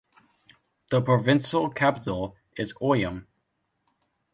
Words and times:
The 0.89 0.99
provincial 1.03 1.69
capital 1.69 2.35
is 2.57 2.73
Oyem. 2.81 3.27